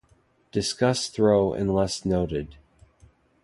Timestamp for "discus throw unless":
0.51-2.05